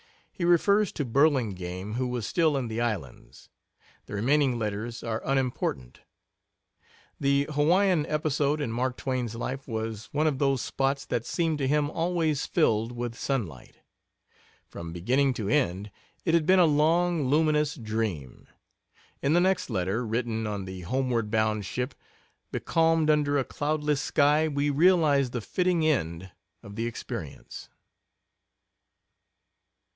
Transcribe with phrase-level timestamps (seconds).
[0.31, 3.49] He refers to Burlingame, who was still in the islands.
[4.07, 5.99] The remaining letters are unimportant.
[7.19, 11.67] The Hawaiian episode in Mark Twain's life was one of those spots that seemed to
[11.67, 13.77] him always filled with sunlight.
[14.65, 15.91] From beginning to end
[16.25, 18.47] it had been a long luminous dream;
[19.21, 21.93] in the next letter, written on the homeward bound ship,
[22.51, 26.31] becalmed under a cloudless sky, we realize the fitting end
[26.63, 27.69] of the experience.